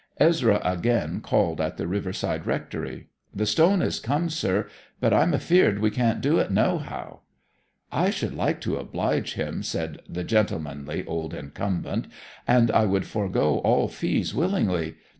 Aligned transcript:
Ezra 0.17 0.59
again 0.63 1.21
called 1.21 1.61
at 1.61 1.77
the 1.77 1.85
riverside 1.85 2.47
rectory. 2.47 3.09
'The 3.35 3.45
stone 3.45 3.83
is 3.83 3.99
come, 3.99 4.31
sir. 4.31 4.65
But 4.99 5.13
I'm 5.13 5.31
afeard 5.31 5.77
we 5.77 5.91
can't 5.91 6.21
do 6.21 6.39
it 6.39 6.49
nohow.' 6.49 7.19
'I 7.91 8.09
should 8.09 8.33
like 8.33 8.61
to 8.61 8.77
oblige 8.77 9.33
him,' 9.33 9.61
said 9.61 10.01
the 10.09 10.23
gentlemanly 10.23 11.05
old 11.05 11.35
incumbent. 11.35 12.07
'And 12.47 12.71
I 12.71 12.85
would 12.87 13.05
forego 13.05 13.59
all 13.59 13.87
fees 13.89 14.33
willingly. 14.33 14.95